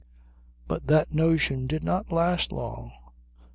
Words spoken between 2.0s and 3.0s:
last long.